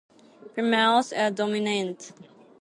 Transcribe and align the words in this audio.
Females 0.55 1.13
are 1.13 1.29
dominant. 1.29 2.11